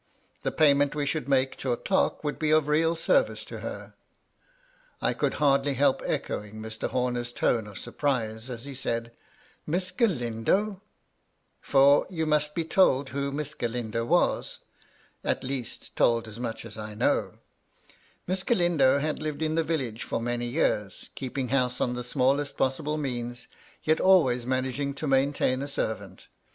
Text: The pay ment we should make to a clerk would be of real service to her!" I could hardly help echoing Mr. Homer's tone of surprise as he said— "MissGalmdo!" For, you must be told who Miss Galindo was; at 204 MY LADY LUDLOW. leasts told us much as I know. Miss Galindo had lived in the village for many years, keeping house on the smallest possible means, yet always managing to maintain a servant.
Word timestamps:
The 0.41 0.51
pay 0.51 0.73
ment 0.73 0.95
we 0.95 1.05
should 1.05 1.29
make 1.29 1.55
to 1.57 1.71
a 1.73 1.77
clerk 1.77 2.23
would 2.23 2.39
be 2.39 2.49
of 2.49 2.67
real 2.67 2.95
service 2.95 3.45
to 3.45 3.59
her!" 3.59 3.93
I 4.99 5.13
could 5.13 5.35
hardly 5.35 5.75
help 5.75 6.01
echoing 6.07 6.55
Mr. 6.55 6.89
Homer's 6.89 7.31
tone 7.31 7.67
of 7.67 7.77
surprise 7.77 8.49
as 8.49 8.65
he 8.65 8.73
said— 8.73 9.11
"MissGalmdo!" 9.69 10.81
For, 11.59 12.07
you 12.09 12.25
must 12.25 12.55
be 12.55 12.65
told 12.65 13.09
who 13.09 13.31
Miss 13.31 13.53
Galindo 13.53 14.03
was; 14.03 14.61
at 15.23 15.41
204 15.41 15.43
MY 15.43 15.43
LADY 15.43 15.43
LUDLOW. 15.43 15.61
leasts 15.61 15.89
told 15.95 16.27
us 16.27 16.39
much 16.39 16.65
as 16.65 16.79
I 16.79 16.95
know. 16.95 17.33
Miss 18.25 18.41
Galindo 18.41 18.97
had 18.97 19.21
lived 19.21 19.43
in 19.43 19.53
the 19.53 19.63
village 19.63 20.01
for 20.01 20.19
many 20.19 20.47
years, 20.47 21.11
keeping 21.13 21.49
house 21.49 21.79
on 21.79 21.93
the 21.93 22.03
smallest 22.03 22.57
possible 22.57 22.97
means, 22.97 23.47
yet 23.83 23.99
always 24.01 24.47
managing 24.47 24.95
to 24.95 25.05
maintain 25.05 25.61
a 25.61 25.67
servant. 25.67 26.27